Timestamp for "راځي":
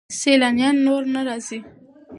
1.27-1.59